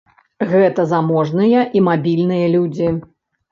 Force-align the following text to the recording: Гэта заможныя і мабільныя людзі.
Гэта 0.53 0.85
заможныя 0.93 1.67
і 1.79 1.85
мабільныя 1.91 2.51
людзі. 2.57 2.93